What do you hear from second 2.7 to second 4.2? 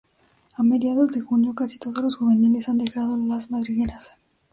dejado las madrigueras.